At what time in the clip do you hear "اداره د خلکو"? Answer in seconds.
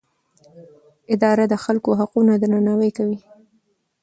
1.13-1.89